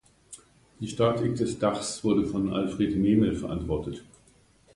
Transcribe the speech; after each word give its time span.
Die 0.79 0.87
Statik 0.87 1.35
des 1.35 1.59
Dachs 1.59 2.03
wurde 2.03 2.25
von 2.25 2.51
Alfred 2.51 2.95
Mehmel 2.95 3.35
verantwortet. 3.35 4.03